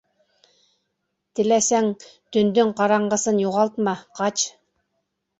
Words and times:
Теләсәң, 1.39 1.89
төндөң 2.37 2.71
ҡараңғысын 2.79 3.37
юғалтма, 3.43 3.93
ҡач. 4.21 4.47